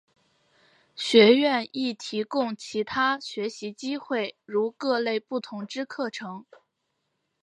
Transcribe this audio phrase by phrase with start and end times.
[0.95, 6.43] 学院亦提供其他学习机会如各类不同之课程。